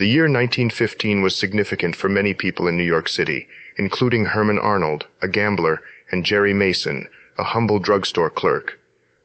[0.00, 3.46] The year 1915 was significant for many people in New York City,
[3.76, 8.78] including Herman Arnold, a gambler, and Jerry Mason, a humble drugstore clerk.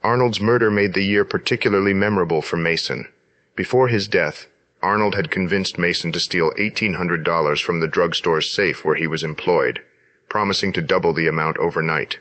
[0.03, 3.07] Arnold's murder made the year particularly memorable for Mason.
[3.55, 4.47] Before his death,
[4.81, 9.81] Arnold had convinced Mason to steal $1,800 from the drugstore's safe where he was employed,
[10.27, 12.19] promising to double the amount overnight.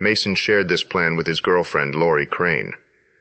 [0.00, 2.72] Mason shared this plan with his girlfriend, Laurie Crane.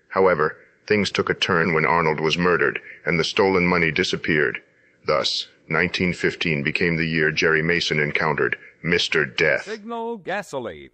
[0.08, 0.56] However,
[0.88, 4.62] things took a turn when Arnold was murdered and the stolen money disappeared.
[5.06, 9.26] Thus, 1915 became the year Jerry Mason encountered Mr.
[9.36, 9.64] Death.
[9.64, 10.92] Signal gasoline.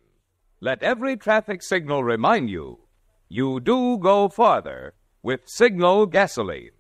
[0.60, 2.80] Let every traffic signal remind you
[3.28, 6.72] you do go farther with Signal gasoline.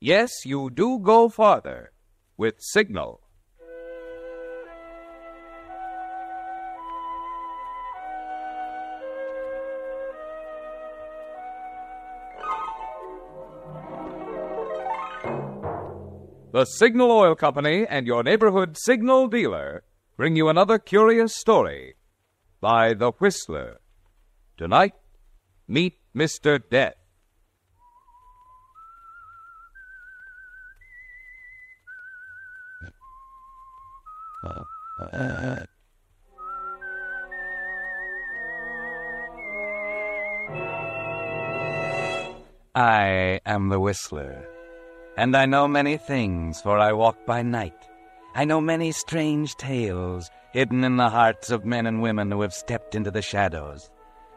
[0.00, 1.92] Yes, you do go farther
[2.36, 3.19] with Signal.
[15.22, 19.84] The Signal Oil Company and your neighborhood Signal dealer
[20.16, 21.94] bring you another curious story
[22.60, 23.80] by The Whistler.
[24.56, 24.94] Tonight,
[25.68, 26.60] meet Mr.
[26.70, 26.94] Death.
[42.74, 44.46] I am the Whistler,
[45.16, 47.88] and I know many things, for I walk by night.
[48.34, 52.54] I know many strange tales hidden in the hearts of men and women who have
[52.54, 53.90] stepped into the shadows.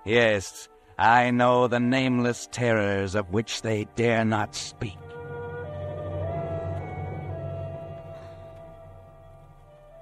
[0.06, 4.98] Yes, I know the nameless terrors of which they dare not speak.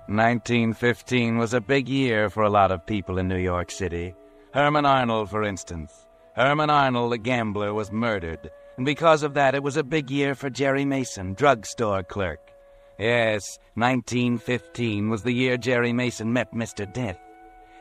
[0.08, 4.14] Nineteen fifteen was a big year for a lot of people in New York City.
[4.54, 6.08] Herman Arnold, for instance.
[6.36, 10.36] Herman Arnold, the gambler, was murdered, and because of that, it was a big year
[10.36, 12.52] for Jerry Mason, drugstore clerk.
[12.98, 16.92] Yes, 1915 was the year Jerry Mason met Mr.
[16.92, 17.20] Death.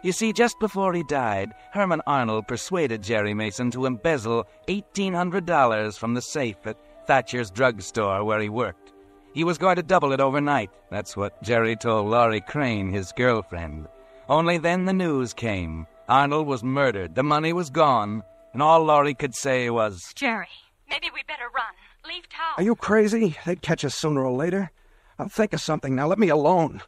[0.02, 6.14] You see, just before he died, Herman Arnold persuaded Jerry Mason to embezzle $1,800 from
[6.14, 8.92] the safe at Thatcher's drugstore where he worked.
[9.34, 10.70] He was going to double it overnight.
[10.90, 13.88] That's what Jerry told Laurie Crane, his girlfriend.
[14.28, 15.86] Only then the news came.
[16.08, 20.48] Arnold was murdered, the money was gone, and all Laurie could say was, Jerry,
[20.90, 21.72] maybe we better run.
[22.06, 22.54] Leave town.
[22.56, 23.36] Are you crazy?
[23.46, 24.70] They'd catch us sooner or later.
[25.18, 26.06] I'll think of something now.
[26.06, 26.82] Let me alone.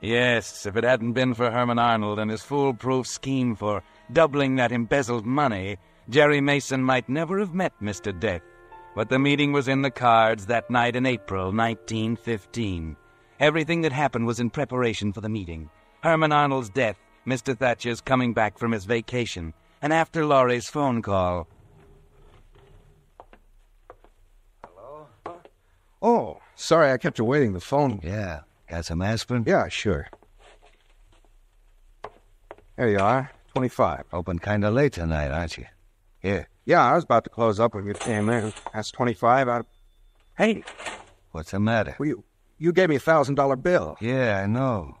[0.00, 3.82] Yes, if it hadn't been for Herman Arnold and his foolproof scheme for
[4.12, 8.18] doubling that embezzled money, Jerry Mason might never have met Mr.
[8.18, 8.42] Death.
[8.94, 12.96] But the meeting was in the cards that night in April 1915.
[13.40, 15.70] Everything that happened was in preparation for the meeting.
[16.02, 17.56] Herman Arnold's death, Mr.
[17.56, 19.52] Thatcher's coming back from his vacation,
[19.82, 21.48] and after Laurie's phone call.
[26.00, 27.52] Oh, sorry I kept you waiting.
[27.52, 28.00] The phone.
[28.02, 28.40] Yeah.
[28.68, 29.44] Got some aspirin?
[29.46, 30.08] Yeah, sure.
[32.76, 33.30] There you are.
[33.54, 34.04] 25.
[34.12, 35.66] Open kind of late tonight, aren't you?
[36.18, 36.48] Here.
[36.64, 38.52] Yeah, I was about to close up when you came in.
[38.74, 39.66] That's 25 out of.
[40.36, 40.64] Hey,
[41.30, 41.96] What's the matter?
[41.98, 42.24] well, you,
[42.58, 43.96] you gave me a $1,000 bill.
[44.00, 44.98] Yeah, I know.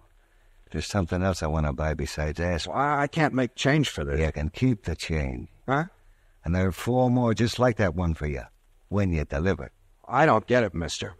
[0.70, 2.76] There's something else I want to buy besides aspirin.
[2.76, 4.18] Well, I I can't make change for this.
[4.20, 5.48] You can keep the change.
[5.68, 5.84] Huh?
[6.44, 8.42] And there are four more just like that one for you
[8.88, 9.70] when you deliver.
[10.08, 11.14] I don't get it, mister.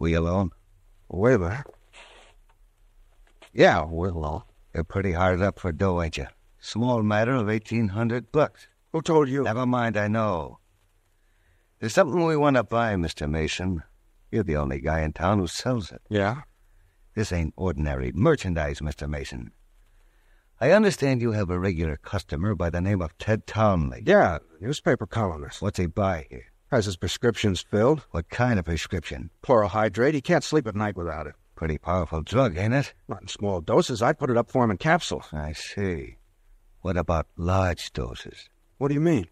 [0.00, 0.50] We alone?
[1.10, 1.66] A minute.
[3.52, 4.44] Yeah, we're alone.
[4.74, 6.26] You're pretty hard up for dough, ain't you?
[6.58, 8.66] Small matter of eighteen hundred bucks.
[8.92, 9.42] Who told you?
[9.42, 10.58] Never mind, I know.
[11.78, 13.28] There's something we want to buy, Mr.
[13.28, 13.82] Mason.
[14.30, 16.00] You're the only guy in town who sells it.
[16.08, 16.42] Yeah?
[17.14, 19.06] This ain't ordinary merchandise, Mr.
[19.06, 19.50] Mason.
[20.62, 24.02] I understand you have a regular customer by the name of Ted Townley.
[24.06, 25.60] Yeah, newspaper columnist.
[25.60, 26.46] What's he buy here?
[26.70, 28.06] Has his prescriptions filled.
[28.12, 29.30] What kind of prescription?
[29.42, 30.14] Chloral hydrate.
[30.14, 31.34] He can't sleep at night without it.
[31.56, 32.94] Pretty powerful drug, ain't it?
[33.08, 34.02] Not in small doses.
[34.02, 35.26] I'd put it up for him in capsules.
[35.32, 36.16] I see.
[36.82, 38.48] What about large doses?
[38.78, 39.26] What do you mean?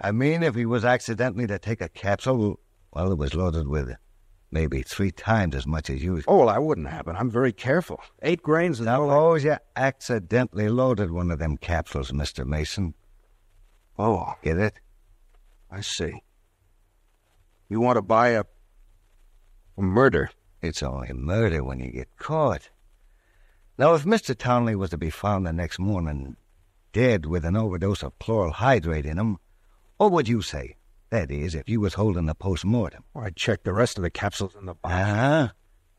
[0.00, 2.60] I mean, if he was accidentally to take a capsule,
[2.92, 3.96] well, it was loaded with
[4.50, 6.24] maybe three times as much as usual.
[6.32, 7.16] Oh, well, that wouldn't happen.
[7.16, 8.00] I'm very careful.
[8.22, 12.46] Eight grains I- Suppose you accidentally loaded one of them capsules, Mr.
[12.46, 12.94] Mason.
[13.98, 14.74] Oh, Get it?
[15.70, 16.22] I see.
[17.70, 18.44] You want to buy a,
[19.78, 20.30] a murder?
[20.60, 22.68] It's only murder when you get caught.
[23.78, 24.36] Now, if Mr.
[24.36, 26.36] Townley was to be found the next morning
[26.92, 29.38] dead with an overdose of chloral hydrate in him,
[29.98, 30.76] what would you say?
[31.10, 33.04] That is, if you was holding the post-mortem.
[33.14, 34.92] Well, I'd check the rest of the capsules in the box.
[34.92, 35.48] Uh-huh.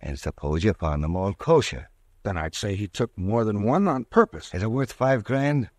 [0.01, 1.89] And suppose you found them all kosher.
[2.23, 4.53] Then I'd say he took more than one on purpose.
[4.53, 5.69] Is it worth five grand?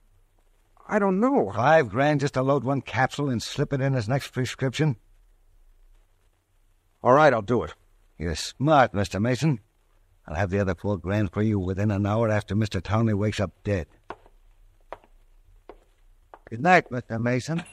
[0.89, 1.53] I don't know.
[1.55, 4.97] Five grand just to load one capsule and slip it in his next prescription?
[7.03, 7.75] All right, I'll do it.
[8.19, 9.21] You're smart, Mr.
[9.21, 9.61] Mason.
[10.27, 12.81] I'll have the other four grand for you within an hour after Mr.
[12.81, 13.89] Townley wakes up dead.
[16.49, 17.21] Good night, Mr.
[17.21, 17.65] Mason.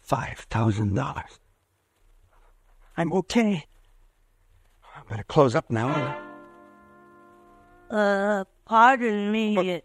[0.00, 1.38] Five thousand dollars.
[2.96, 3.66] I'm okay.
[4.96, 6.18] I better close up now.
[7.90, 9.82] Uh, pardon me.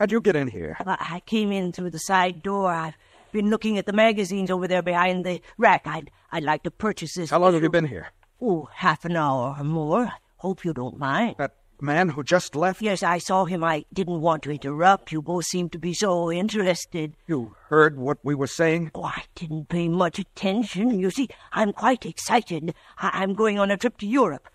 [0.00, 0.76] How'd you get in here?
[0.80, 2.72] I I came in through the side door.
[2.72, 2.94] I've
[3.32, 5.82] been looking at the magazines over there behind the rack.
[5.86, 7.30] I'd, I'd like to purchase this.
[7.30, 8.08] How long have you been here?
[8.40, 10.12] Oh, half an hour or more.
[10.36, 11.36] Hope you don't mind.
[11.38, 12.80] That man who just left?
[12.82, 13.64] Yes, I saw him.
[13.64, 15.10] I didn't want to interrupt.
[15.12, 17.16] You both seemed to be so interested.
[17.26, 18.92] You heard what we were saying?
[18.94, 20.98] Oh, I didn't pay much attention.
[20.98, 22.74] You see, I'm quite excited.
[22.98, 24.48] I- I'm going on a trip to Europe.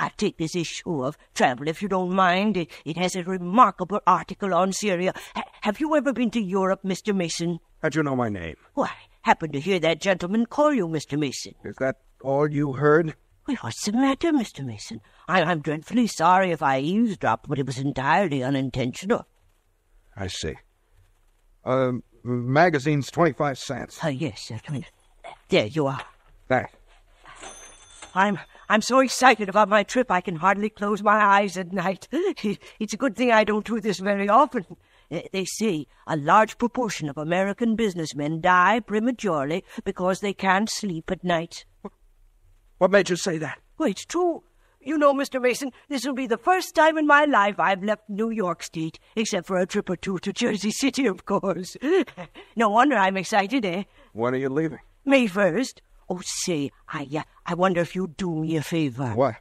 [0.00, 2.56] I'll take this issue of travel, if you don't mind.
[2.56, 5.12] It, it has a remarkable article on Syria.
[5.36, 7.14] Ha- have you ever been to Europe, Mr.
[7.14, 7.58] Mason?
[7.82, 8.56] How'd you know my name?
[8.74, 8.94] Well, I
[9.28, 11.18] happened to hear that gentleman call you Mr.
[11.18, 11.54] Mason.
[11.64, 13.14] Is that all you heard?
[13.46, 14.64] Well, what's the matter, Mr.
[14.64, 15.02] Mason?
[15.28, 19.26] I, I'm dreadfully sorry if I eavesdropped, but it was entirely unintentional.
[20.16, 20.54] I see.
[21.62, 23.98] Um, magazine's 25 cents.
[24.02, 24.86] Ah, yes, certainly.
[25.50, 26.00] There you are.
[26.48, 26.70] That.
[28.14, 28.38] I'm
[28.70, 32.06] I'm so excited about my trip I can hardly close my eyes at night.
[32.78, 34.64] It's a good thing I don't do this very often.
[35.10, 41.10] Eh, They say a large proportion of American businessmen die prematurely because they can't sleep
[41.10, 41.64] at night.
[42.78, 43.58] What made you say that?
[43.76, 44.44] Well, it's true.
[44.80, 45.42] You know, Mr.
[45.42, 49.00] Mason, this will be the first time in my life I've left New York State,
[49.16, 51.76] except for a trip or two to Jersey City, of course.
[52.56, 53.82] no wonder I'm excited, eh?
[54.12, 54.78] When are you leaving?
[55.04, 55.80] May 1st.
[56.10, 59.12] Oh, say, I, uh, I wonder if you'd do me a favor.
[59.14, 59.36] What?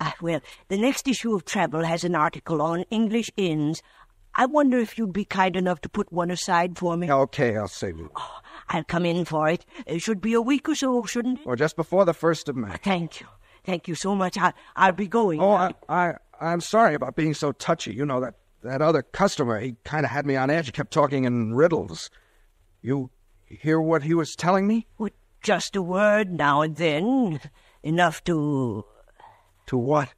[0.00, 3.80] Ah, well, the next issue of Travel has an article on English inns.
[4.34, 7.10] I wonder if you'd be kind enough to put one aside for me.
[7.10, 8.10] Okay, I'll save you.
[8.68, 9.64] I'll come in for it.
[9.86, 11.46] It should be a week or so, shouldn't it?
[11.46, 12.74] Or just before the first of May.
[12.82, 13.28] Thank you.
[13.64, 14.36] Thank you so much.
[14.36, 15.40] I, I'll be going.
[15.40, 15.52] Oh.
[15.52, 17.94] I, I, I'm sorry about being so touchy.
[17.94, 19.60] You know that that other customer.
[19.60, 20.66] He kind of had me on edge.
[20.66, 22.10] He kept talking in riddles.
[22.80, 23.10] You
[23.46, 24.86] hear what he was telling me?
[24.98, 25.10] Well,
[25.42, 27.40] just a word now and then.
[27.82, 28.84] Enough to
[29.66, 30.14] To what?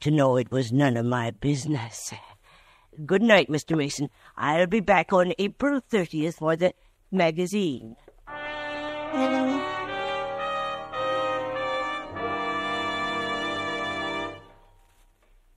[0.00, 2.14] to know it was none of my business.
[3.04, 3.76] Good night, Mr.
[3.76, 4.08] Mason.
[4.34, 6.72] I'll be back on April 30th for the
[7.12, 7.96] magazine.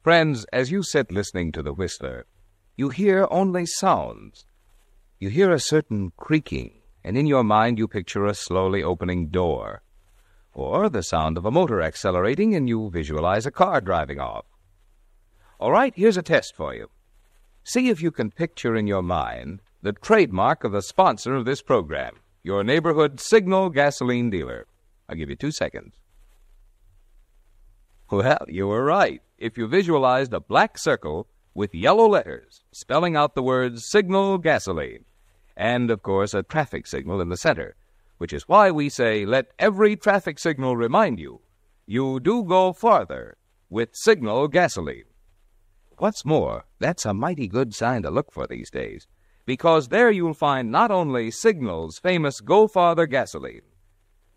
[0.04, 2.26] Friends, as you sit listening to the Whistler,
[2.76, 4.46] you hear only sounds.
[5.20, 9.84] You hear a certain creaking, and in your mind you picture a slowly opening door.
[10.54, 14.46] Or the sound of a motor accelerating, and you visualize a car driving off.
[15.60, 16.90] All right, here's a test for you.
[17.64, 21.62] See if you can picture in your mind the trademark of the sponsor of this
[21.62, 24.68] program, your neighborhood signal gasoline dealer.
[25.10, 25.96] I'll give you two seconds.
[28.12, 29.22] Well, you were right.
[29.38, 35.06] If you visualized a black circle with yellow letters spelling out the words signal gasoline,
[35.56, 37.76] and of course a traffic signal in the center,
[38.18, 41.42] which is why we say let every traffic signal remind you
[41.86, 43.38] you do go farther
[43.70, 45.04] with signal gasoline.
[45.98, 49.08] What's more, that's a mighty good sign to look for these days,
[49.46, 53.62] because there you'll find not only Signal's famous Go Farther gasoline,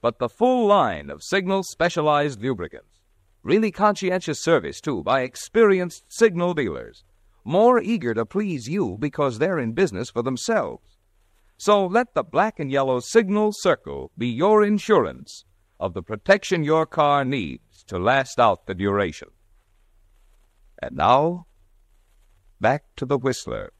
[0.03, 3.01] but the full line of Signal specialized lubricants.
[3.43, 7.05] Really conscientious service, too, by experienced Signal dealers,
[7.45, 10.96] more eager to please you because they're in business for themselves.
[11.59, 15.45] So let the black and yellow Signal Circle be your insurance
[15.81, 19.29] of the protection your car needs to last out the duration.
[20.83, 21.47] And now,
[22.61, 23.73] back to the Whistler.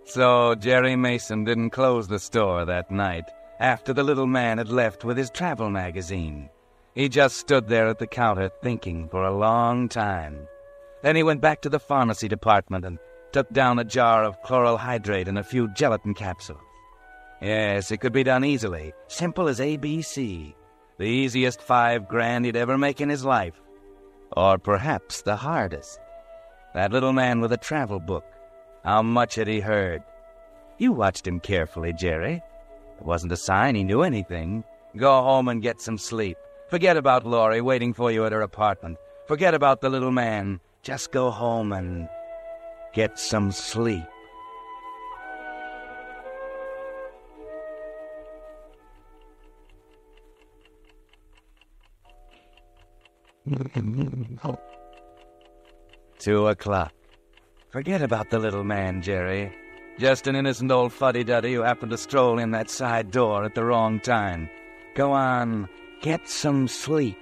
[0.06, 3.24] So Jerry Mason didn't close the store that night
[3.58, 6.50] after the little man had left with his travel magazine.
[6.94, 10.46] He just stood there at the counter thinking for a long time.
[11.02, 12.98] Then he went back to the pharmacy department and
[13.32, 16.60] took down a jar of chloral hydrate and a few gelatin capsules.
[17.40, 20.54] Yes, it could be done easily, simple as ABC.
[20.98, 23.60] The easiest five grand he'd ever make in his life.
[24.36, 25.98] Or perhaps the hardest.
[26.74, 28.24] That little man with a travel book.
[28.84, 30.02] How much had he heard?
[30.76, 32.42] You watched him carefully, Jerry.
[32.98, 34.62] It wasn't a sign he knew anything.
[34.96, 36.36] Go home and get some sleep.
[36.68, 38.98] Forget about Laurie waiting for you at her apartment.
[39.26, 40.60] Forget about the little man.
[40.82, 42.08] Just go home and
[42.92, 44.04] get some sleep.
[56.18, 56.92] Two o'clock.
[57.74, 59.52] Forget about the little man, Jerry.
[59.98, 63.64] Just an innocent old fuddy-duddy who happened to stroll in that side door at the
[63.64, 64.48] wrong time.
[64.94, 65.68] Go on,
[66.00, 67.18] get some sleep.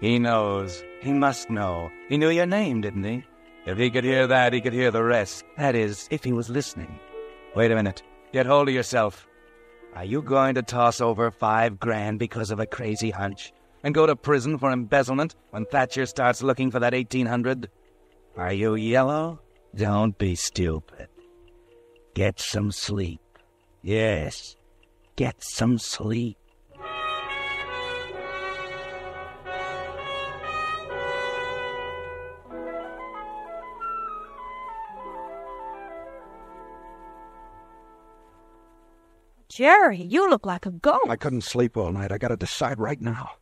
[0.00, 0.82] He knows.
[1.02, 1.90] He must know.
[2.08, 3.26] He knew your name, didn't he?
[3.66, 5.44] If he could hear that, he could hear the rest.
[5.58, 6.98] That is, if he was listening.
[7.54, 8.02] Wait a minute.
[8.32, 9.26] Get hold of yourself.
[9.94, 13.52] Are you going to toss over five grand because of a crazy hunch?
[13.84, 17.70] And go to prison for embezzlement when Thatcher starts looking for that 1800?
[18.36, 19.40] Are you yellow?
[19.74, 21.08] Don't be stupid.
[22.14, 23.20] Get some sleep.
[23.82, 24.56] Yes,
[25.16, 26.38] get some sleep.
[39.54, 41.08] Jerry, you look like a ghost.
[41.08, 42.10] I couldn't sleep all night.
[42.10, 43.34] I gotta decide right now.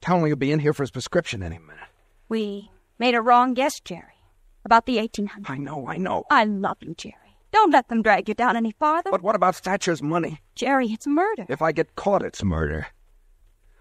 [0.00, 1.88] Townley will be in here for his prescription any minute.
[2.28, 4.22] We made a wrong guess, Jerry,
[4.64, 5.52] about the 1800.
[5.52, 6.22] I know, I know.
[6.30, 7.36] I love you, Jerry.
[7.50, 9.10] Don't let them drag you down any farther.
[9.10, 10.40] But what about Thatcher's money?
[10.54, 11.46] Jerry, it's murder.
[11.48, 12.86] If I get caught, it's murder.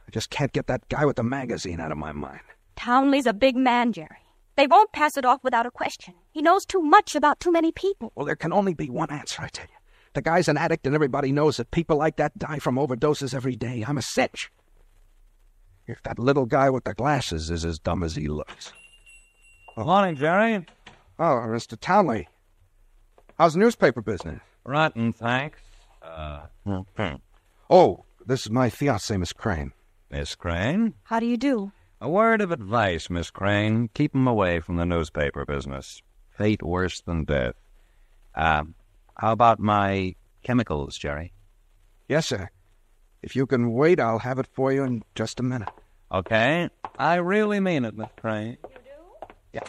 [0.07, 2.41] I just can't get that guy with the magazine out of my mind.
[2.77, 4.25] Townley's a big man, Jerry.
[4.55, 6.15] They won't pass it off without a question.
[6.31, 8.11] He knows too much about too many people.
[8.15, 9.78] Well, there can only be one answer, I tell you.
[10.13, 13.55] The guy's an addict, and everybody knows that people like that die from overdoses every
[13.55, 13.83] day.
[13.87, 14.51] I'm a cinch.
[15.87, 18.73] If that little guy with the glasses is as dumb as he looks.
[19.77, 20.65] Morning, Jerry.
[21.17, 21.79] Oh, Mr.
[21.79, 22.27] Townley.
[23.37, 24.41] How's the newspaper business?
[24.65, 25.59] Rotten, thanks.
[26.01, 26.41] Uh,
[27.69, 29.73] Oh, this is my fiancée, Miss Crane.
[30.11, 30.95] Miss Crane?
[31.03, 31.71] How do you do?
[32.01, 33.89] A word of advice, Miss Crane.
[33.93, 36.01] Keep him away from the newspaper business.
[36.29, 37.55] Fate worse than death.
[38.35, 38.63] Uh,
[39.19, 41.33] how about my chemicals, Jerry?
[42.07, 42.49] Yes, sir.
[43.21, 45.67] If you can wait, I'll have it for you in just a minute.
[46.09, 46.69] Okay.
[46.97, 48.57] I really mean it, Miss Crane.
[48.63, 49.35] You do?
[49.53, 49.61] Yeah.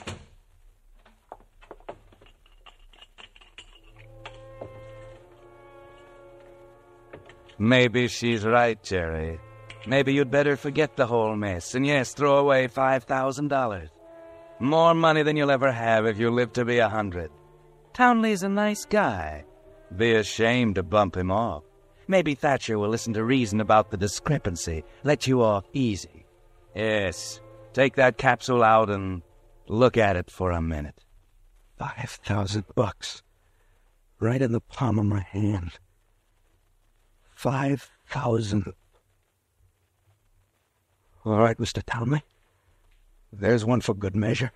[7.59, 9.41] Maybe she's right, Jerry.
[9.85, 13.91] Maybe you'd better forget the whole mess, and yes, throw away five thousand dollars.
[14.61, 17.31] More money than you'll ever have if you live to be a hundred.
[18.01, 19.45] Townley's a nice guy.
[19.95, 21.65] Be ashamed to bump him off.
[22.09, 26.25] Maybe Thatcher will listen to reason about the discrepancy, let you off easy.
[26.75, 27.43] Yes,
[27.75, 29.21] take that capsule out and
[29.69, 31.05] look at it for a minute.
[31.77, 33.23] Five thousand bucks.
[34.19, 35.73] Right in the palm of my hand.
[37.35, 38.73] Five thousand.
[41.27, 41.83] All right, Mr.
[41.85, 42.23] Townley.
[43.31, 44.53] There's one for good measure.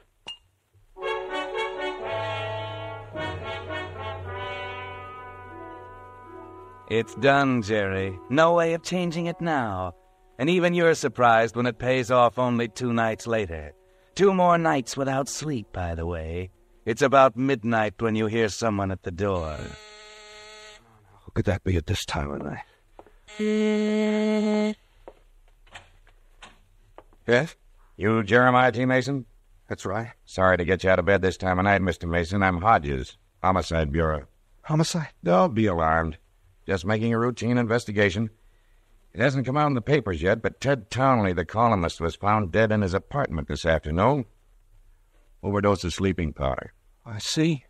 [6.96, 8.16] It's done, Jerry.
[8.30, 9.94] No way of changing it now.
[10.38, 13.72] And even you're surprised when it pays off only two nights later.
[14.14, 16.50] Two more nights without sleep, by the way.
[16.86, 19.56] It's about midnight when you hear someone at the door.
[21.24, 22.62] Who could that be at this time of night?
[27.26, 27.56] Yes,
[27.96, 28.84] You Jeremiah T.
[28.84, 29.26] Mason?
[29.68, 30.12] that's right.
[30.26, 32.08] Sorry to get you out of bed this time of night, Mr.
[32.08, 32.40] Mason.
[32.44, 34.26] I'm Hodges, Homicide Bureau.
[34.62, 35.08] Homicide?
[35.24, 36.18] Don't be alarmed.
[36.66, 38.30] Just making a routine investigation.
[39.12, 42.50] It hasn't come out in the papers yet, but Ted Townley, the columnist, was found
[42.50, 44.24] dead in his apartment this afternoon.
[45.42, 46.72] Overdose of sleeping powder.
[47.04, 47.64] I see.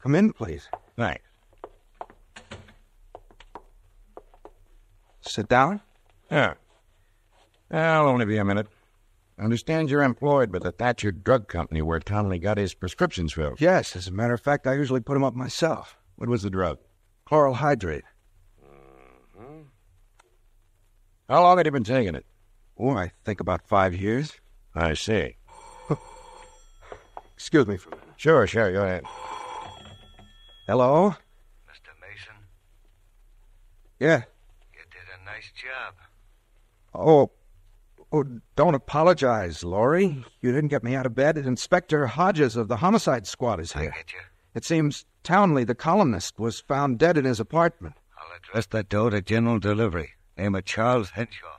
[0.00, 0.68] Come in, please.
[0.96, 1.22] Thanks.
[5.20, 5.80] Sit down.
[6.30, 6.54] Yeah.
[7.70, 8.68] I'll only be a minute.
[9.38, 13.60] I understand you're employed by the Thatcher Drug Company where Townley got his prescriptions filled.
[13.60, 15.96] Yes, as a matter of fact, I usually put them up myself.
[16.16, 16.78] What was the drug?
[17.30, 18.02] Chloral hydrate.
[19.38, 19.60] Mm-hmm.
[21.28, 22.26] How long had he been taking it?
[22.76, 24.32] Oh, I think about five years.
[24.74, 25.36] I see.
[27.36, 28.08] Excuse me for a minute.
[28.16, 29.04] Sure, sure, go ahead.
[30.66, 31.10] Hello?
[31.70, 31.92] Mr.
[32.00, 32.34] Mason,
[34.00, 34.22] Yeah.
[34.74, 35.94] you did a nice job.
[36.92, 37.30] Oh,
[38.10, 38.24] oh,
[38.56, 40.24] don't apologize, Laurie.
[40.40, 41.38] You didn't get me out of bed.
[41.38, 43.90] Inspector Hodges of the homicide squad is I here.
[43.96, 44.18] get you.
[44.54, 47.94] It seems Townley, the columnist, was found dead in his apartment.
[48.18, 50.10] I'll address that door to general delivery.
[50.36, 51.58] Name of Charles Henshaw.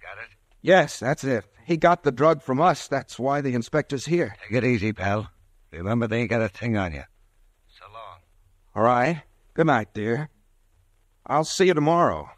[0.00, 0.36] Got it?
[0.60, 1.44] Yes, that's it.
[1.64, 2.88] He got the drug from us.
[2.88, 4.34] That's why the inspector's here.
[4.42, 5.30] Take it easy, pal.
[5.70, 7.04] Remember, they ain't got a thing on you.
[7.68, 8.18] So long.
[8.74, 9.22] All right.
[9.54, 10.28] Good night, dear.
[11.26, 12.30] I'll see you tomorrow.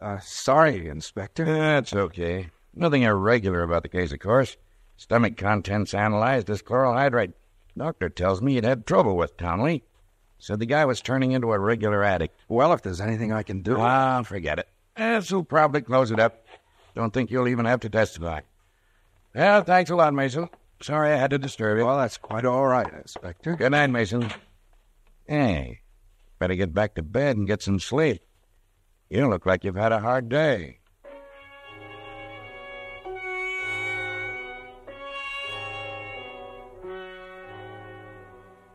[0.00, 1.44] Uh, sorry, Inspector.
[1.44, 2.50] That's okay.
[2.74, 4.56] Nothing irregular about the case, of course.
[4.96, 7.32] Stomach contents analyzed as chloral hydrate.
[7.76, 9.84] Doctor tells me you'd had trouble with Townley.
[10.38, 12.38] Said the guy was turning into a regular addict.
[12.48, 13.76] Well, if there's anything I can do.
[13.78, 14.68] Ah, forget it.
[14.96, 16.44] Else will probably close it up.
[16.94, 18.40] Don't think you'll even have to testify.
[19.34, 20.48] Well, thanks a lot, Mason.
[20.80, 21.84] Sorry I had to disturb you.
[21.86, 23.56] Well, that's quite all right, Inspector.
[23.56, 24.30] Good night, Mason.
[25.26, 25.80] Hey,
[26.38, 28.22] better get back to bed and get some sleep.
[29.10, 30.78] You look like you've had a hard day.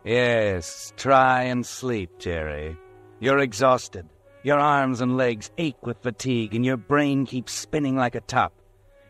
[0.03, 2.75] Yes, try and sleep, Jerry.
[3.19, 4.07] You're exhausted.
[4.43, 8.53] Your arms and legs ache with fatigue, and your brain keeps spinning like a top.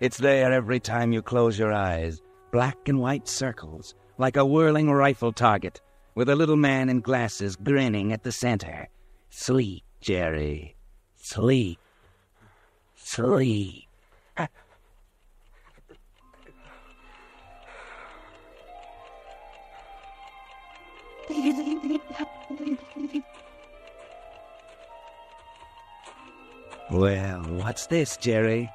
[0.01, 2.21] It's there every time you close your eyes,
[2.51, 5.79] black and white circles, like a whirling rifle target,
[6.15, 8.89] with a little man in glasses grinning at the center.
[9.29, 10.75] Sleep, Jerry.
[11.15, 11.79] Sleep.
[12.95, 13.87] Sleep.
[14.35, 14.47] Uh,
[26.91, 28.69] Well, what's this, Jerry?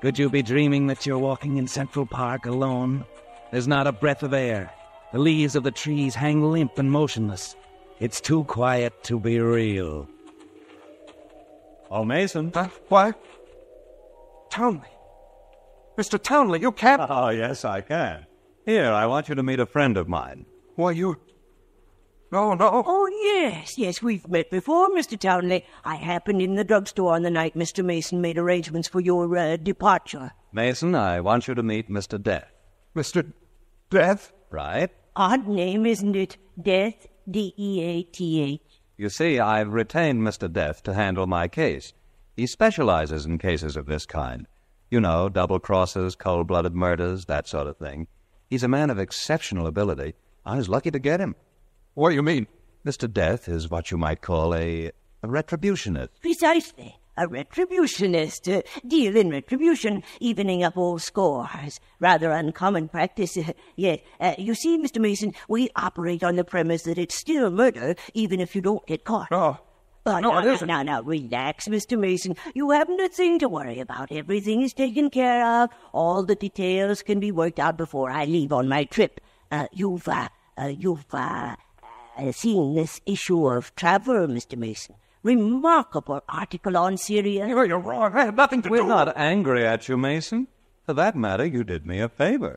[0.00, 3.04] Could you be dreaming that you're walking in Central Park alone?
[3.50, 4.72] There's not a breath of air.
[5.12, 7.56] The leaves of the trees hang limp and motionless.
[8.00, 10.08] It's too quiet to be real.
[11.90, 12.52] Oh, Mason.
[12.54, 12.68] Huh?
[12.88, 13.12] Why?
[14.50, 14.88] Townley.
[15.96, 16.22] Mr.
[16.22, 17.02] Townley, you can't.
[17.08, 18.26] Oh, yes, I can.
[18.64, 20.46] Here, I want you to meet a friend of mine.
[20.76, 21.16] Why, you.
[22.30, 22.82] No, no.
[22.86, 25.18] Oh, yes, yes, we've met before, Mr.
[25.18, 25.64] Townley.
[25.84, 27.82] I happened in the drugstore on the night Mr.
[27.82, 30.32] Mason made arrangements for your uh, departure.
[30.52, 32.22] Mason, I want you to meet Mr.
[32.22, 32.52] Death.
[32.94, 33.32] Mr.
[33.88, 34.32] Death?
[34.50, 34.90] Right?
[35.16, 36.36] Odd name, isn't it?
[36.60, 38.60] Death, D E A T H.
[38.98, 40.52] You see, I've retained Mr.
[40.52, 41.94] Death to handle my case.
[42.36, 44.46] He specializes in cases of this kind.
[44.90, 48.06] You know, double crosses, cold blooded murders, that sort of thing.
[48.50, 50.14] He's a man of exceptional ability.
[50.44, 51.34] I was lucky to get him.
[51.98, 52.46] What do you mean?
[52.86, 53.12] Mr.
[53.12, 54.92] Death is what you might call a,
[55.24, 56.10] a retributionist.
[56.22, 56.96] Precisely.
[57.16, 58.56] A retributionist.
[58.58, 61.80] Uh, deal in retribution, evening up old scores.
[61.98, 63.36] Rather uncommon practice.
[63.36, 65.00] Uh, yet, uh, you see, Mr.
[65.00, 69.02] Mason, we operate on the premise that it's still murder, even if you don't get
[69.02, 69.26] caught.
[69.32, 69.58] Oh.
[70.06, 70.68] Oh, No, now, it now, isn't.
[70.68, 71.98] now, now, relax, Mr.
[71.98, 72.36] Mason.
[72.54, 74.12] You haven't a thing to worry about.
[74.12, 75.70] Everything is taken care of.
[75.92, 79.20] All the details can be worked out before I leave on my trip.
[79.50, 81.56] Uh, you've, uh, uh, you've, uh,
[82.18, 84.56] uh, seen this issue of Traveler, Mr.
[84.56, 84.94] Mason.
[85.22, 87.46] Remarkable article on Syria.
[87.46, 88.12] No, you're wrong.
[88.14, 90.48] I have nothing to We're do not angry at you, Mason.
[90.84, 92.56] For that matter, you did me a favor.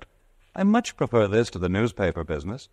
[0.56, 2.70] I much prefer this to the newspaper business.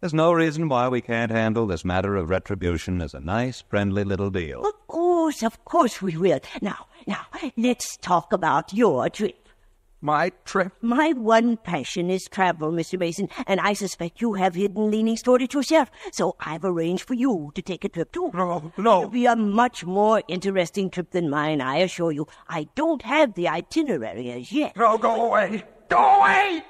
[0.00, 4.04] There's no reason why we can't handle this matter of retribution as a nice, friendly
[4.04, 4.64] little deal.
[4.66, 6.40] Of course, of course we will.
[6.60, 7.26] Now, now,
[7.56, 9.41] let's talk about your trip.
[10.04, 10.72] My trip?
[10.82, 12.98] My one passion is travel, Mr.
[12.98, 15.92] Mason, and I suspect you have hidden leanings toward it yourself.
[16.10, 18.32] So I've arranged for you to take a trip too.
[18.34, 18.98] No, no.
[18.98, 22.26] It'll be a much more interesting trip than mine, I assure you.
[22.48, 24.76] I don't have the itinerary as yet.
[24.76, 25.62] No, go away.
[25.88, 26.64] Go away!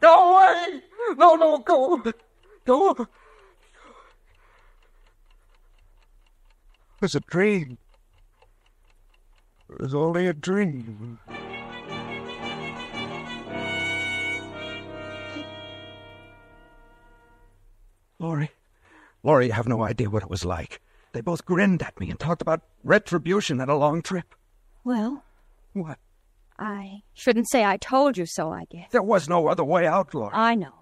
[0.00, 0.82] Go away!
[1.16, 2.02] No, no, go.
[2.66, 2.90] Go.
[2.90, 3.06] It
[7.00, 7.78] was a dream.
[9.74, 11.18] It was only a dream.
[18.18, 18.50] Laurie.
[19.22, 20.80] Laurie, you have no idea what it was like.
[21.12, 24.34] They both grinned at me and talked about retribution and a long trip.
[24.84, 25.24] Well,
[25.74, 25.98] What?
[26.58, 28.90] I shouldn't say I told you so, I guess.
[28.92, 30.34] There was no other way out, Laurie.
[30.34, 30.74] I know.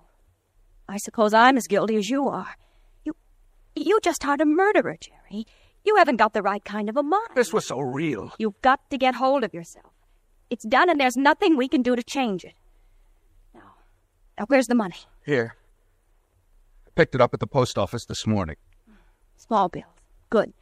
[0.88, 2.55] I suppose I'm as guilty as you are.
[3.05, 3.14] You
[3.76, 5.46] you just are a murderer, Jerry.
[5.85, 7.29] You haven't got the right kind of a mind.
[7.35, 8.33] This was so real.
[8.38, 9.87] You've got to get hold of yourself.
[10.51, 12.55] It's done and there's nothing we can do to change it.
[13.55, 13.75] Now,
[14.38, 14.97] now where's the money?
[15.25, 15.55] Here.
[16.87, 18.57] I picked it up at the post office this morning.
[19.37, 19.87] Small bills.
[20.29, 20.53] Good.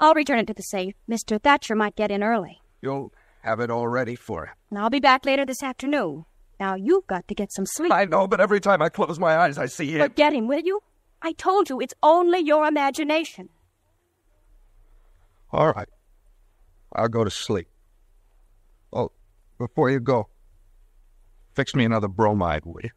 [0.00, 0.94] I'll return it to the safe.
[1.08, 1.40] Mr.
[1.40, 2.60] Thatcher might get in early.
[2.82, 4.54] You'll have it all ready for him.
[4.70, 6.24] And I'll be back later this afternoon.
[6.58, 7.92] Now you've got to get some sleep.
[7.92, 10.00] I know, but every time I close my eyes, I see him.
[10.00, 10.80] Forget him, will you?
[11.22, 13.50] I told you it's only your imagination.
[15.52, 15.88] All right.
[16.94, 17.68] I'll go to sleep.
[18.92, 19.10] Oh,
[19.58, 20.28] before you go,
[21.54, 22.90] fix me another bromide, will you?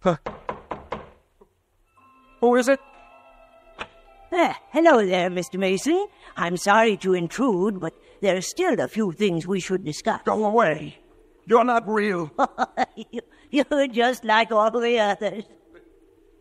[0.00, 0.16] Huh.
[2.40, 2.80] Who is it?
[4.32, 5.58] Ah, hello there, Mr.
[5.58, 6.06] Mason.
[6.36, 7.92] I'm sorry to intrude, but
[8.22, 10.22] there are still a few things we should discuss.
[10.24, 10.98] Go away.
[11.46, 12.30] You're not real.
[12.96, 15.44] You- You're just like all the others.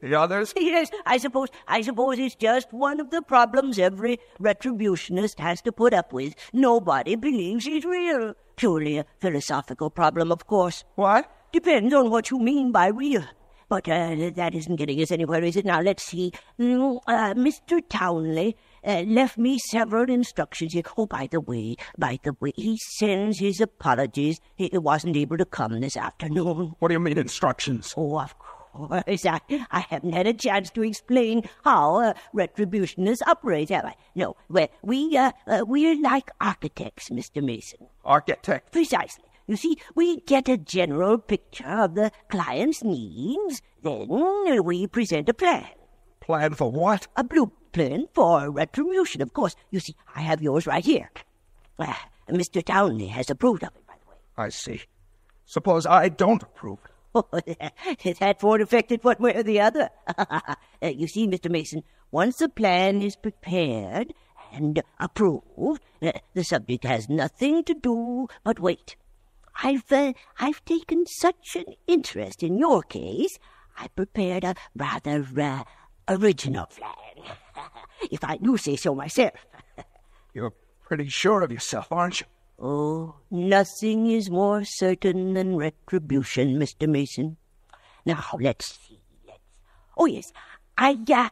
[0.01, 0.53] The others?
[0.57, 5.71] Yes, I suppose I suppose it's just one of the problems every retributionist has to
[5.73, 6.33] put up with.
[6.53, 8.33] Nobody believes he's real.
[8.55, 10.85] Purely a philosophical problem, of course.
[10.95, 11.29] What?
[11.51, 13.23] Depends on what you mean by real.
[13.71, 15.63] But uh, that isn't getting us anywhere, is it?
[15.63, 16.33] Now, let's see.
[16.59, 17.79] Mm, uh, Mr.
[17.87, 20.83] Townley uh, left me several instructions here.
[20.97, 24.41] Oh, by the way, by the way, he sends his apologies.
[24.57, 26.75] He wasn't able to come this afternoon.
[26.79, 27.93] What do you mean, instructions?
[27.95, 29.25] Oh, of course.
[29.25, 29.39] I,
[29.71, 33.95] I haven't had a chance to explain how uh, retributionists operate, have I?
[34.15, 34.35] No.
[34.49, 37.41] Well, we, uh, uh, we're like architects, Mr.
[37.41, 37.87] Mason.
[38.03, 38.73] Architect?
[38.73, 39.30] Precisely.
[39.51, 45.33] You see, we get a general picture of the client's needs, then we present a
[45.33, 45.67] plan.
[46.21, 47.07] Plan for what?
[47.17, 49.57] A blueprint for retribution, of course.
[49.69, 51.11] You see, I have yours right here.
[51.77, 51.93] Uh,
[52.29, 52.63] Mr.
[52.63, 54.15] Townley has approved of it, by the way.
[54.37, 54.83] I see.
[55.43, 56.79] Suppose I don't approve.
[57.13, 59.89] Oh, that won't affect it one way or the other.
[60.81, 61.51] you see, Mr.
[61.51, 64.13] Mason, once a plan is prepared
[64.53, 68.95] and approved, uh, the subject has nothing to do but wait.
[69.63, 73.37] I've uh, I've taken such an interest in your case.
[73.77, 75.63] I prepared a rather uh,
[76.07, 77.35] original plan,
[78.11, 79.33] if I do say so myself.
[80.33, 82.27] You're pretty sure of yourself, aren't you?
[82.59, 86.87] Oh, nothing is more certain than retribution, Mr.
[86.87, 87.37] Mason.
[88.05, 88.99] Now, let's see.
[89.27, 89.39] Let's...
[89.97, 90.31] Oh, yes.
[90.77, 91.29] I, uh,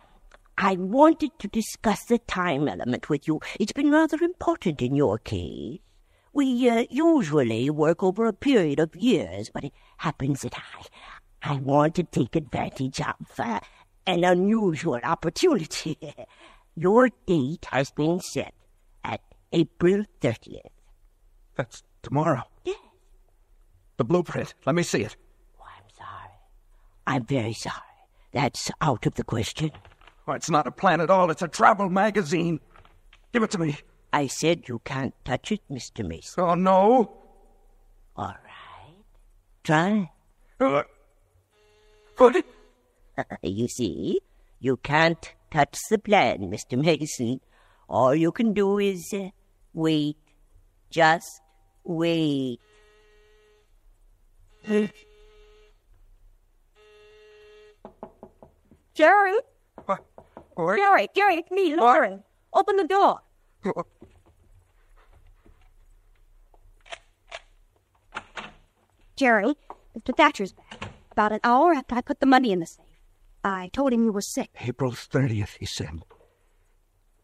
[0.57, 3.39] I wanted to discuss the time element with you.
[3.59, 5.79] It's been rather important in your case.
[6.39, 11.55] We uh, usually work over a period of years, but it happens that I, I
[11.57, 13.59] want to take advantage of uh,
[14.07, 15.97] an unusual opportunity.
[16.77, 18.53] Your date has been set
[19.03, 19.19] at
[19.51, 20.61] April 30th.
[21.55, 22.43] That's tomorrow.
[22.63, 22.77] Yes.
[23.97, 24.53] The blueprint.
[24.65, 25.17] Let me see it.
[25.59, 26.31] Oh, I'm sorry.
[27.05, 27.75] I'm very sorry.
[28.31, 29.71] That's out of the question.
[30.25, 31.31] Oh, it's not a plan at all.
[31.31, 32.61] It's a travel magazine.
[33.33, 33.75] Give it to me.
[34.11, 36.07] I said you can't touch it, Mr.
[36.07, 36.43] Mason.
[36.43, 37.13] Oh, no.
[38.15, 39.03] All right.
[39.63, 40.11] Try.
[40.59, 40.83] Uh,
[42.17, 42.43] but
[43.43, 44.19] you see,
[44.59, 46.77] you can't touch the plan, Mr.
[46.77, 47.39] Mason.
[47.87, 49.29] All you can do is uh,
[49.73, 50.17] wait.
[50.89, 51.41] Just
[51.83, 52.59] wait.
[58.93, 59.37] Jerry?
[59.85, 60.05] What?
[60.55, 60.75] What?
[60.77, 62.19] Jerry, Jerry, it's me, Laurie.
[62.53, 63.21] Open the door.
[69.19, 69.53] Jerry,
[69.97, 70.15] Mr.
[70.15, 70.91] Thatcher's back.
[71.11, 72.85] About an hour after I put the money in the safe.
[73.43, 74.49] I told him you were sick.
[74.61, 76.03] April 30th, he said.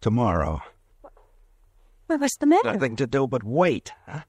[0.02, 0.62] Tomorrow.
[2.10, 2.74] Well, what's the matter?
[2.74, 4.24] Nothing to do but wait, huh?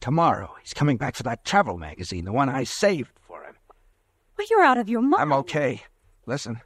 [0.00, 3.56] Tomorrow, he's coming back for that travel magazine, the one I saved for him.
[4.38, 5.20] Well, you're out of your mind.
[5.20, 5.82] I'm okay.
[6.24, 6.62] Listen,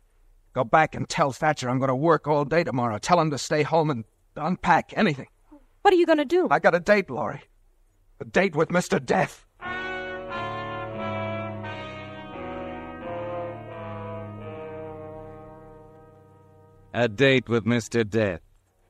[0.53, 2.99] go back and tell Thatcher I'm going to work all day tomorrow.
[2.99, 4.05] Tell him to stay home and
[4.37, 5.27] unpack anything.
[5.83, 6.47] What are you going to do?
[6.53, 7.43] I got a date, Laurie.
[8.21, 9.05] A date with Mr.
[9.05, 9.46] Death.
[16.99, 18.09] A date with Mr.
[18.09, 18.41] Death.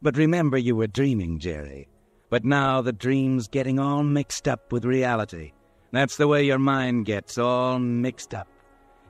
[0.00, 1.88] But remember, you were dreaming, Jerry.
[2.30, 5.54] But now the dream's getting all mixed up with reality.
[5.90, 8.46] That's the way your mind gets all mixed up.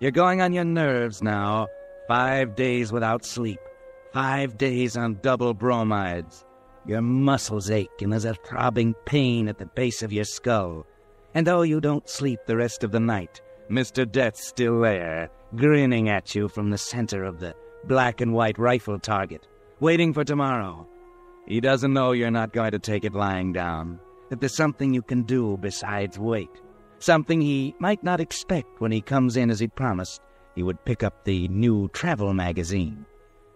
[0.01, 1.69] You're going on your nerves now.
[2.09, 3.61] Five days without sleep.
[4.15, 6.47] Five days on double bromides.
[6.87, 10.87] Your muscles ache and there's a throbbing pain at the base of your skull.
[11.35, 14.11] And though you don't sleep the rest of the night, Mr.
[14.11, 17.55] Death's still there, grinning at you from the center of the
[17.87, 19.47] black and white rifle target,
[19.81, 20.87] waiting for tomorrow.
[21.47, 25.03] He doesn't know you're not going to take it lying down, that there's something you
[25.03, 26.51] can do besides wait.
[26.99, 30.21] Something he might not expect when he comes in as he promised
[30.57, 33.05] he would pick up the new travel magazine.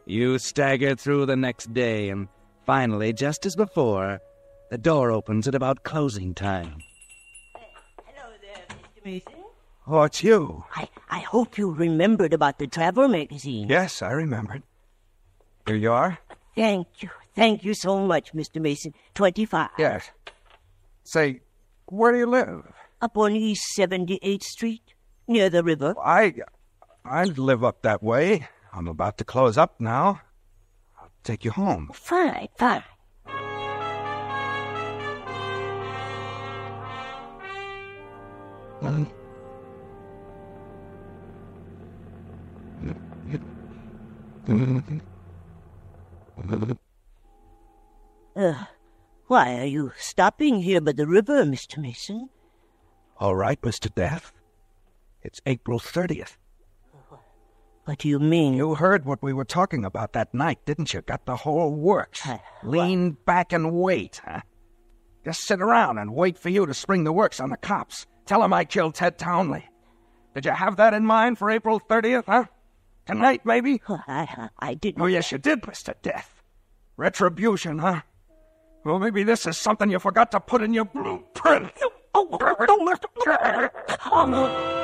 [0.07, 2.29] You stagger through the next day, and
[2.67, 4.21] finally, just as before,
[4.71, 6.77] the door opens at about closing time.
[8.05, 9.05] Hello there, Mr.
[9.05, 9.40] Mason.
[9.93, 10.63] Oh, it's you.
[10.77, 13.69] I, I hope you remembered about the travel magazine.
[13.69, 14.63] Yes, I remembered.
[15.67, 16.17] Here you are.
[16.55, 17.11] Thank you.
[17.35, 18.61] Thank you so much, Mr.
[18.61, 18.95] Mason.
[19.15, 19.71] 25.
[19.79, 20.09] Yes.
[21.03, 21.41] Say,
[21.87, 22.73] where do you live?
[23.03, 24.95] Up on East 78th Street,
[25.27, 25.97] near the river.
[26.01, 26.35] I,
[27.05, 28.47] I live up that way.
[28.73, 30.21] I'm about to close up now.
[31.01, 31.91] I'll take you home.
[31.93, 32.85] Fine, fine.
[48.37, 48.65] Uh,
[49.27, 51.79] why are you stopping here by the river, Mr.
[51.79, 52.29] Mason?
[53.19, 53.95] All right, Mr.
[53.95, 54.33] Death.
[55.23, 56.37] It's April 30th.
[57.85, 58.55] What do you mean?
[58.55, 61.03] You heard what we were talking about that night, didn't you?
[61.03, 62.27] Got the whole works.
[62.63, 64.41] Lean back and wait, huh?
[65.25, 68.07] Just sit around and wait for you to spring the works on the cops.
[68.27, 69.69] Tell 'em I killed Ted Townley.
[70.35, 72.45] Did you have that in mind for April 30th, huh?
[73.11, 73.83] Tonight, maybe?
[73.89, 75.03] Oh, I, uh, I didn't.
[75.03, 75.95] Oh, yes, you did, Mr.
[76.01, 76.43] Death.
[76.97, 78.03] Retribution, huh?
[78.85, 81.73] Well, maybe this is something you forgot to put in your blueprint.
[82.15, 83.05] Oh, oh, don't let
[84.07, 84.81] oh,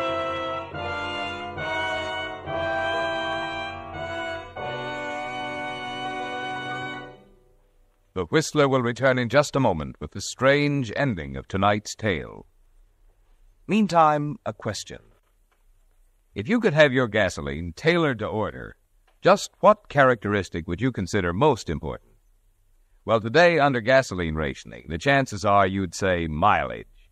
[8.15, 12.47] The Whistler will return in just a moment with the strange ending of tonight's tale.
[13.67, 15.01] Meantime, a question.
[16.37, 18.77] If you could have your gasoline tailored to order,
[19.23, 22.11] just what characteristic would you consider most important?
[23.07, 27.09] Well, today, under gasoline rationing, the chances are you'd say mileage,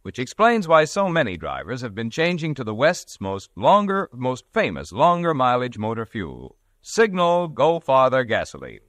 [0.00, 4.46] which explains why so many drivers have been changing to the West's most longer, most
[4.54, 8.80] famous longer mileage motor fuel, Signal Go Farther gasoline.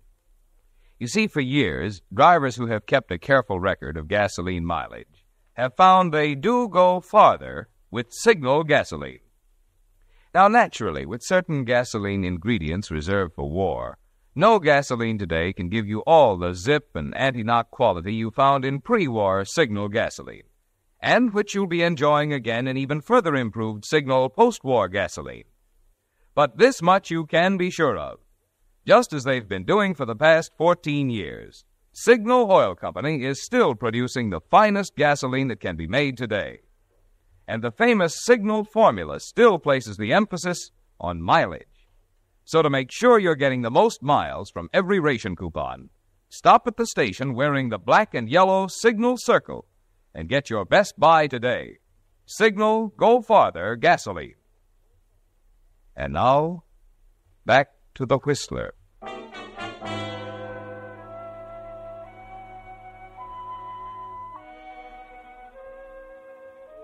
[0.97, 5.75] You see, for years, drivers who have kept a careful record of gasoline mileage have
[5.75, 9.19] found they do go farther with Signal gasoline.
[10.33, 13.97] Now, naturally, with certain gasoline ingredients reserved for war,
[14.33, 18.65] no gasoline today can give you all the zip and anti knock quality you found
[18.65, 20.49] in pre war Signal gasoline,
[20.99, 25.45] and which you'll be enjoying again in even further improved Signal post war gasoline.
[26.33, 28.19] But this much you can be sure of
[28.85, 31.63] just as they've been doing for the past 14 years.
[31.93, 36.61] Signal Oil Company is still producing the finest gasoline that can be made today.
[37.47, 41.87] And the famous Signal formula still places the emphasis on mileage.
[42.45, 45.89] So to make sure you're getting the most miles from every ration coupon,
[46.29, 49.65] stop at the station wearing the black and yellow Signal Circle
[50.13, 51.77] and get your best buy today.
[52.25, 54.35] Signal Go Farther gasoline.
[55.95, 56.63] And now,
[57.45, 58.73] back to the Whistler.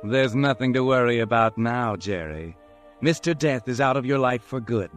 [0.04, 2.56] There's nothing to worry about now, Jerry.
[3.04, 3.38] Mr.
[3.38, 4.92] Death is out of your life for good,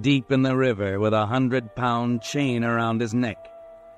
[0.00, 3.38] deep in the river with a hundred pound chain around his neck,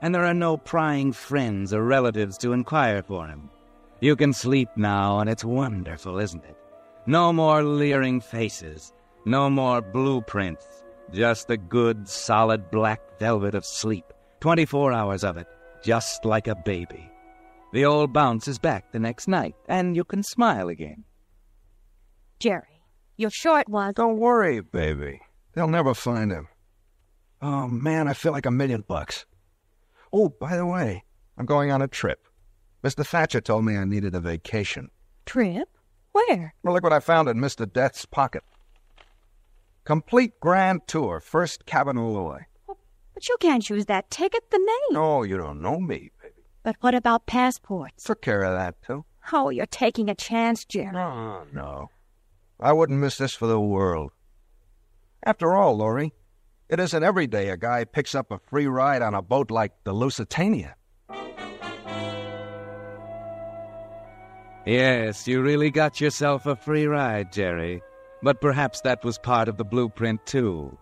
[0.03, 3.49] and there are no prying friends or relatives to inquire for him.
[4.01, 6.57] You can sleep now, and it's wonderful, isn't it?
[7.07, 8.93] No more leering faces,
[9.25, 14.05] no more blueprints, just the good, solid black velvet of sleep.
[14.41, 15.47] Twenty-four hours of it,
[15.83, 17.10] just like a baby.
[17.73, 21.05] The old bounce is back the next night, and you can smile again.
[22.41, 22.83] Jerry,
[23.17, 23.95] you're sure it was.
[23.95, 25.21] Don't worry, baby.
[25.53, 26.49] They'll never find him.
[27.41, 29.25] Oh, man, I feel like a million bucks.
[30.13, 31.05] Oh, by the way,
[31.39, 32.27] I'm going on a trip.
[32.83, 33.07] Mr.
[33.07, 34.91] Thatcher told me I needed a vacation.
[35.25, 35.69] Trip?
[36.13, 36.55] Where?
[36.63, 37.71] Well, look what I found in Mr.
[37.71, 38.43] Death's pocket.
[39.85, 42.41] Complete grand tour, first cabin alloy.
[42.67, 44.99] But you can't use that ticket, the name.
[45.01, 46.20] Oh, you don't know me, baby.
[46.63, 48.05] But what about passports?
[48.05, 49.05] Took care of that, too.
[49.33, 50.93] Oh, you're taking a chance, Jerry.
[50.93, 51.91] No, no.
[52.59, 54.13] I wouldn't miss this for the world.
[55.25, 56.13] After all, Laurie,
[56.69, 59.73] it isn't every day a guy picks up a free ride on a boat like
[59.85, 60.77] the Lusitania.
[64.67, 67.83] Yes, you really got yourself a free ride, Jerry.
[68.23, 70.77] But perhaps that was part of the blueprint, too.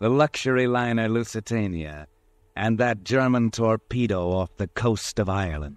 [0.00, 2.08] The luxury liner Lusitania,
[2.54, 5.76] and that German torpedo off the coast of Ireland.